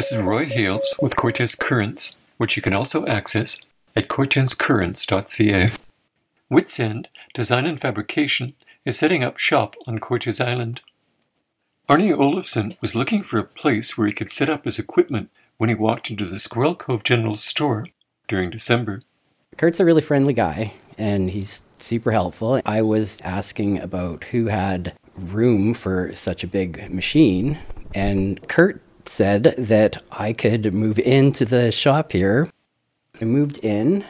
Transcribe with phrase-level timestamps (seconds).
[0.00, 3.60] This is Roy Hales with Cortes Currents, which you can also access
[3.94, 5.72] at cortescurrents.ca.
[6.50, 8.54] Witsend Design and Fabrication
[8.86, 10.80] is setting up shop on Cortes Island.
[11.86, 15.28] Arnie Olafson was looking for a place where he could set up his equipment
[15.58, 17.86] when he walked into the Squirrel Cove General Store
[18.26, 19.02] during December.
[19.58, 22.62] Kurt's a really friendly guy and he's super helpful.
[22.64, 27.58] I was asking about who had room for such a big machine,
[27.94, 32.48] and Kurt said that I could move into the shop here.
[33.20, 34.04] I moved in,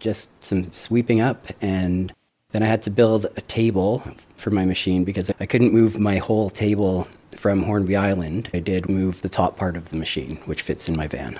[0.00, 2.12] just some sweeping up, and
[2.50, 4.02] then I had to build a table
[4.36, 8.50] for my machine because I couldn't move my whole table from Hornby Island.
[8.52, 11.38] I did move the top part of the machine, which fits in my van.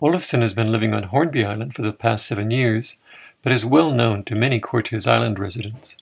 [0.00, 2.96] Olafson has been living on Hornby Island for the past seven years,
[3.42, 5.96] but is well known to many Cortes Island residents.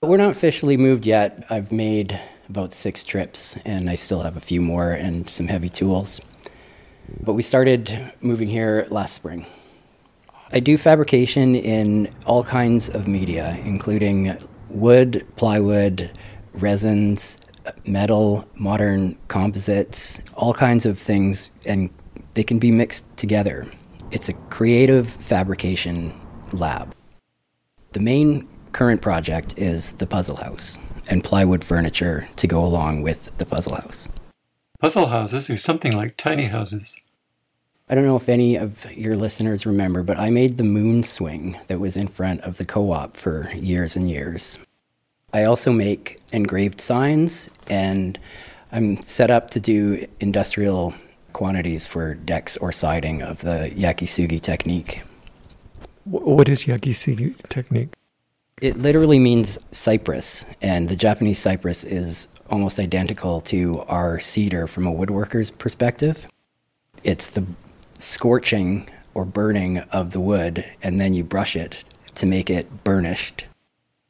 [0.00, 1.44] We're not officially moved yet.
[1.50, 5.68] I've made about six trips, and I still have a few more and some heavy
[5.68, 6.20] tools.
[7.20, 9.46] But we started moving here last spring.
[10.50, 14.36] I do fabrication in all kinds of media, including
[14.68, 16.10] wood, plywood,
[16.54, 17.36] resins,
[17.84, 21.90] metal, modern composites, all kinds of things, and
[22.34, 23.66] they can be mixed together.
[24.10, 26.18] It's a creative fabrication
[26.52, 26.94] lab.
[27.92, 30.78] The main current project is the puzzle house
[31.08, 34.08] and plywood furniture to go along with the puzzle house.
[34.80, 37.00] Puzzle houses are something like tiny houses.
[37.90, 41.58] I don't know if any of your listeners remember, but I made the moon swing
[41.68, 44.58] that was in front of the co op for years and years.
[45.32, 48.18] I also make engraved signs, and
[48.70, 50.94] I'm set up to do industrial
[51.32, 55.02] quantities for decks or siding of the yakisugi technique.
[56.04, 57.97] What is yakisugi technique?
[58.60, 64.84] It literally means cypress, and the Japanese cypress is almost identical to our cedar from
[64.84, 66.26] a woodworker's perspective.
[67.04, 67.46] It's the
[67.98, 71.84] scorching or burning of the wood, and then you brush it
[72.16, 73.44] to make it burnished.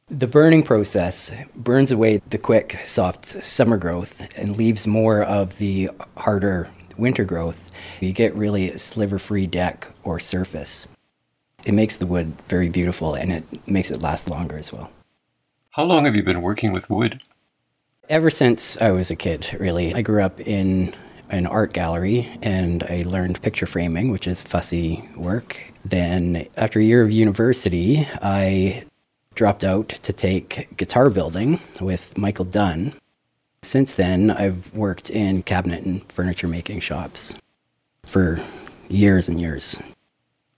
[0.07, 5.91] The burning process burns away the quick, soft summer growth and leaves more of the
[6.17, 7.69] harder winter growth.
[7.99, 10.87] You get really a sliver free deck or surface
[11.65, 14.91] it makes the wood very beautiful and it makes it last longer as well.
[15.71, 17.21] How long have you been working with wood?
[18.09, 19.93] Ever since I was a kid, really.
[19.93, 20.95] I grew up in
[21.29, 25.57] an art gallery and I learned picture framing, which is fussy work.
[25.85, 28.85] Then, after a year of university, I
[29.35, 32.93] dropped out to take guitar building with Michael Dunn.
[33.61, 37.35] Since then, I've worked in cabinet and furniture making shops
[38.05, 38.41] for
[38.89, 39.79] years and years.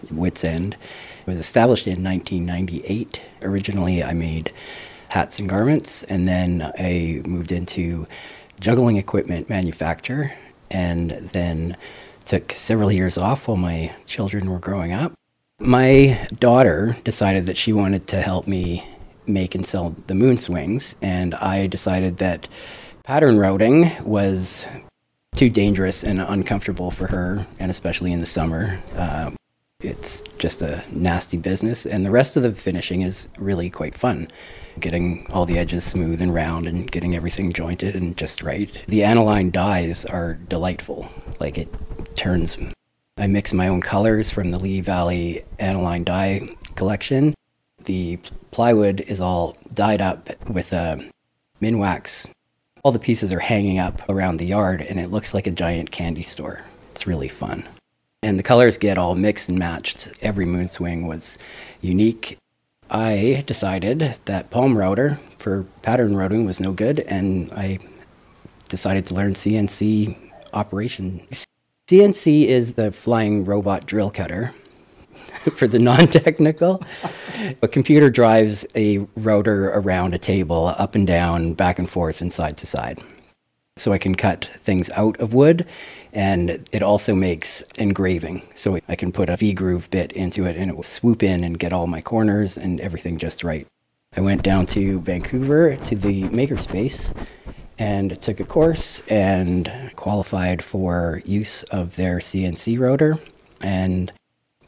[0.07, 0.73] Witsend.
[0.73, 3.22] It was established in 1998.
[3.41, 4.51] Originally, I made
[5.09, 8.07] hats and garments, and then I moved into
[8.59, 10.34] juggling equipment manufacture,
[10.69, 11.75] and then
[12.25, 15.13] took several years off while my children were growing up.
[15.59, 18.88] My daughter decided that she wanted to help me
[19.28, 22.47] make and sell the moon swings, and I decided that
[23.03, 24.66] pattern routing was
[25.35, 28.81] too dangerous and uncomfortable for her, and especially in the summer.
[28.95, 29.31] Uh,
[29.84, 34.28] it's just a nasty business, and the rest of the finishing is really quite fun.
[34.80, 38.72] Getting all the edges smooth and round and getting everything jointed and just right.
[38.88, 41.09] The aniline dyes are delightful.
[41.40, 41.74] Like it
[42.16, 42.58] turns,
[43.18, 47.34] I mix my own colors from the Lee Valley aniline dye collection.
[47.84, 48.19] The
[48.52, 52.30] plywood is all dyed up with uh, a Minwax.
[52.84, 55.92] All the pieces are hanging up around the yard, and it looks like a giant
[55.92, 56.62] candy store.
[56.92, 57.68] It's really fun
[58.23, 60.09] and the colors get all mixed and matched.
[60.21, 61.37] Every moon swing was
[61.81, 62.37] unique.
[62.89, 67.79] I decided that palm router for pattern routing was no good, and I
[68.69, 70.15] decided to learn CNC
[70.53, 71.25] operation.
[71.89, 74.53] CNC is the flying robot drill cutter
[75.55, 76.83] for the non technical.
[77.61, 82.31] a computer drives a router around a table, up and down, back and forth, and
[82.31, 83.01] side to side
[83.77, 85.65] so I can cut things out of wood.
[86.13, 88.44] And it also makes engraving.
[88.56, 91.44] So I can put a V groove bit into it and it will swoop in
[91.44, 93.68] and get all my corners and everything just right.
[94.15, 97.15] I went down to Vancouver to the Makerspace
[97.79, 103.19] and took a course and qualified for use of their CNC router
[103.62, 104.12] and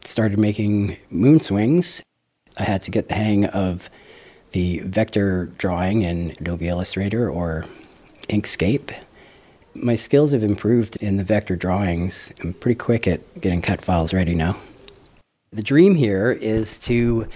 [0.05, 2.01] started making moon swings.
[2.57, 3.89] I had to get the hang of
[4.51, 7.65] the vector drawing in Adobe Illustrator or
[8.27, 8.93] Inkscape.
[9.75, 12.31] My skills have improved in the vector drawings.
[12.41, 14.57] I'm pretty quick at getting cut files ready now.
[15.51, 17.27] The dream here is to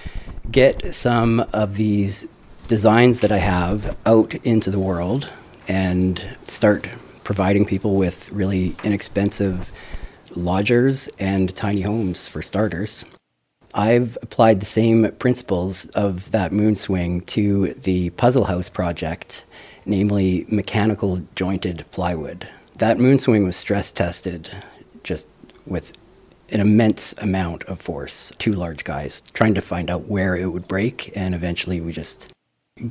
[0.49, 2.27] get some of these
[2.67, 5.29] designs that I have out into the world
[5.67, 6.87] and start
[7.23, 9.71] providing people with really inexpensive
[10.35, 13.03] lodgers and tiny homes for starters.
[13.73, 19.45] I've applied the same principles of that moon swing to the Puzzle House project,
[19.87, 22.47] namely mechanical jointed plywood.
[22.77, 24.51] That moon swing was stress tested
[25.03, 25.27] just
[25.65, 25.93] with
[26.49, 30.67] an immense amount of force, two large guys, trying to find out where it would
[30.67, 32.31] break, and eventually we just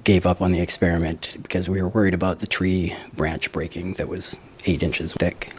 [0.05, 4.09] gave up on the experiment because we were worried about the tree branch breaking that
[4.09, 5.53] was eight inches thick.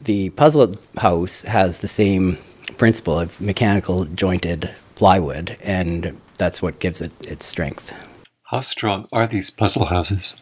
[0.00, 2.38] The puzzle house has the same
[2.76, 7.92] principle of mechanical jointed plywood, and that's what gives it its strength.
[8.52, 10.36] How strong are these puzzle houses?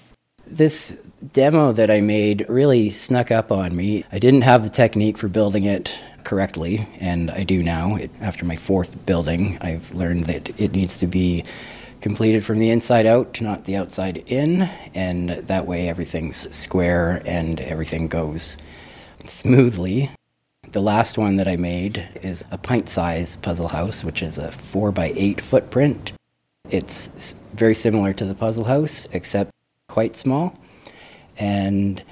[0.44, 0.96] This
[1.32, 4.04] demo that I made really snuck up on me.
[4.10, 7.94] I didn't have the technique for building it correctly, and I do now.
[7.94, 11.44] It, after my fourth building, I've learned that it needs to be
[12.00, 14.62] completed from the inside out, not the outside in,
[14.92, 18.56] and that way everything's square and everything goes
[19.24, 20.10] smoothly.
[20.68, 24.50] The last one that I made is a pint size puzzle house, which is a
[24.50, 26.10] 4 by 8 footprint.
[26.70, 29.50] It's very similar to the puzzle house, except
[29.88, 30.54] quite small.
[31.38, 32.02] And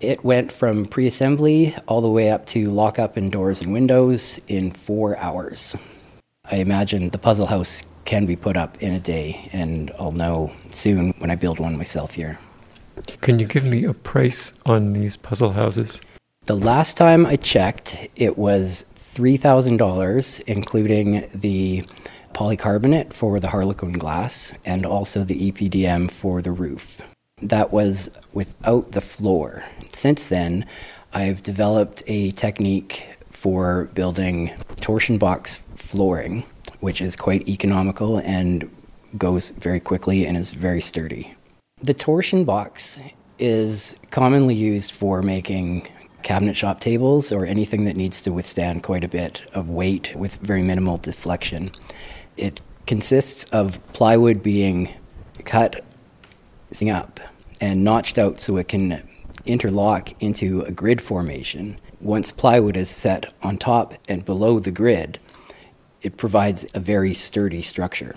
[0.00, 3.72] it went from pre assembly all the way up to lock up in doors and
[3.72, 5.76] windows in four hours.
[6.44, 10.52] I imagine the puzzle house can be put up in a day, and I'll know
[10.70, 12.38] soon when I build one myself here.
[13.20, 16.00] Can you give me a price on these puzzle houses?
[16.46, 21.84] The last time I checked, it was $3,000, including the
[22.38, 27.02] polycarbonate for the Harlequin glass and also the EPDM for the roof.
[27.42, 29.64] That was without the floor.
[29.92, 30.64] Since then,
[31.12, 36.44] I've developed a technique for building torsion box flooring
[36.80, 38.70] which is quite economical and
[39.16, 41.34] goes very quickly and is very sturdy.
[41.80, 43.00] The torsion box
[43.38, 45.88] is commonly used for making
[46.22, 50.36] cabinet shop tables or anything that needs to withstand quite a bit of weight with
[50.36, 51.70] very minimal deflection.
[52.38, 54.94] It consists of plywood being
[55.44, 55.84] cut
[56.88, 57.20] up
[57.60, 59.02] and notched out so it can
[59.44, 61.78] interlock into a grid formation.
[62.00, 65.18] Once plywood is set on top and below the grid,
[66.02, 68.16] it provides a very sturdy structure.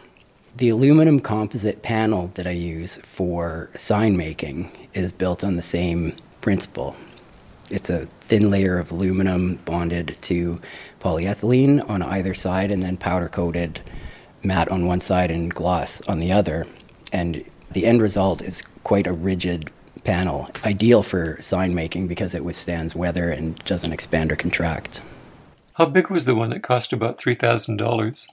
[0.55, 6.15] The aluminum composite panel that I use for sign making is built on the same
[6.41, 6.95] principle.
[7.71, 10.59] It's a thin layer of aluminum bonded to
[10.99, 13.79] polyethylene on either side and then powder coated
[14.43, 16.67] matte on one side and gloss on the other.
[17.11, 19.71] And the end result is quite a rigid
[20.03, 25.01] panel, ideal for sign making because it withstands weather and doesn't expand or contract.
[25.73, 28.27] How big was the one that cost about $3,000?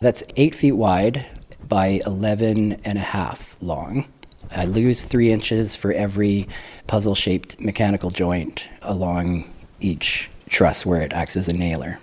[0.00, 1.26] That's eight feet wide
[1.66, 4.06] by 11 and a half long.
[4.50, 6.48] I lose three inches for every
[6.86, 9.44] puzzle shaped mechanical joint along
[9.80, 11.98] each truss where it acts as a nailer.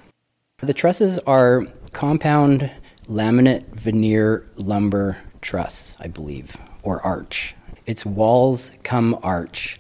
[0.62, 2.70] The trusses are compound
[3.08, 7.56] laminate veneer lumber truss, I believe, or arch.
[7.86, 9.80] It's walls come arch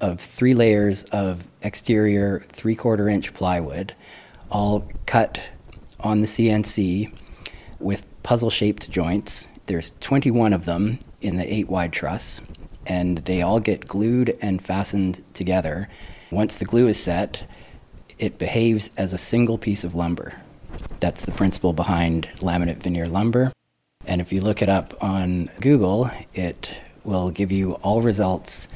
[0.00, 3.94] of three layers of exterior three quarter inch plywood
[4.50, 5.40] all cut
[6.00, 7.12] on the CNC
[7.78, 9.48] with puzzle shaped joints.
[9.66, 12.40] There's 21 of them in the 8 wide truss,
[12.86, 15.88] and they all get glued and fastened together.
[16.30, 17.48] Once the glue is set,
[18.18, 20.34] it behaves as a single piece of lumber.
[21.04, 23.52] That's the principle behind laminate veneer lumber.
[24.06, 28.68] And if you look it up on Google, it will give you all results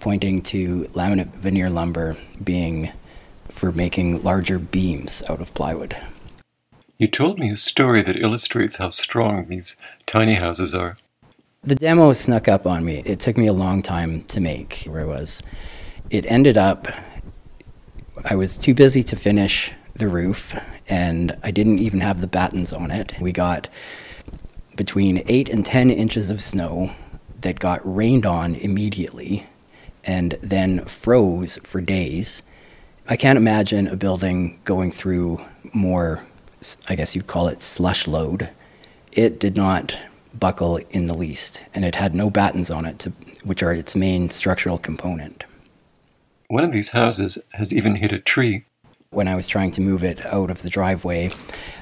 [0.00, 2.90] pointing to laminate veneer lumber being
[3.50, 5.94] for making larger beams out of plywood.
[6.96, 9.76] You told me a story that illustrates how strong these
[10.06, 10.96] tiny houses are.
[11.62, 13.02] The demo snuck up on me.
[13.04, 15.42] It took me a long time to make where I was.
[16.08, 16.88] It ended up,
[18.24, 20.54] I was too busy to finish the roof,
[20.88, 23.14] and I didn't even have the battens on it.
[23.20, 23.68] We got
[24.76, 26.90] between 8 and 10 inches of snow
[27.40, 29.46] that got rained on immediately
[30.02, 32.42] and then froze for days
[33.06, 36.24] I can't imagine a building going through more,
[36.88, 38.48] I guess you'd call it slush load.
[39.12, 39.94] It did not
[40.32, 43.10] buckle in the least, and it had no battens on it, to,
[43.44, 45.44] which are its main structural component.
[46.48, 48.64] One of these houses has even hit a tree.
[49.14, 51.30] When I was trying to move it out of the driveway,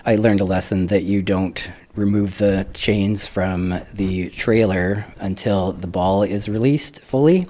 [0.05, 5.87] I learned a lesson that you don't remove the chains from the trailer until the
[5.87, 7.49] ball is released fully.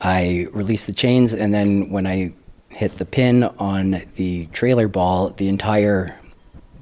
[0.00, 2.32] I released the chains, and then when I
[2.68, 6.16] hit the pin on the trailer ball, the entire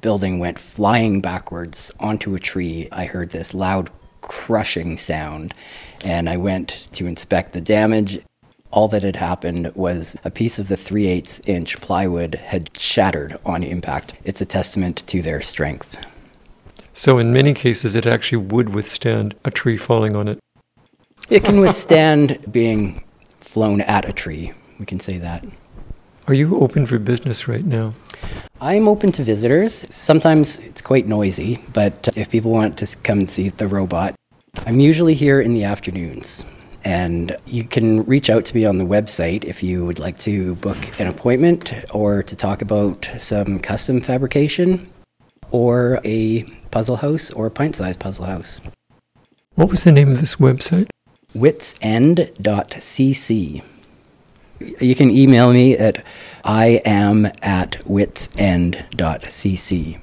[0.01, 2.87] building went flying backwards onto a tree.
[2.91, 3.89] I heard this loud
[4.21, 5.55] crushing sound,
[6.05, 8.19] and I went to inspect the damage.
[8.71, 13.37] All that had happened was a piece of the 3 8 inch plywood had shattered
[13.45, 14.15] on impact.
[14.23, 15.97] It's a testament to their strength.
[16.93, 20.39] So, in many cases, it actually would withstand a tree falling on it.
[21.29, 23.03] It can withstand being
[23.39, 24.53] flown at a tree.
[24.79, 25.45] We can say that.
[26.27, 27.93] Are you open for business right now?
[28.59, 29.85] I'm open to visitors.
[29.89, 34.15] Sometimes it's quite noisy, but if people want to come and see the robot,
[34.65, 36.43] I'm usually here in the afternoons.
[36.83, 40.55] And you can reach out to me on the website if you would like to
[40.55, 44.89] book an appointment or to talk about some custom fabrication
[45.51, 48.61] or a puzzle house or a pint sized puzzle house.
[49.55, 50.87] What was the name of this website?
[51.35, 53.63] witsend.cc.
[54.79, 56.05] You can email me at
[56.43, 59.99] I am at witsend.cc.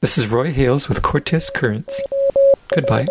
[0.00, 2.00] This is Roy Hales with Cortes Currents.
[2.68, 3.08] Goodbye.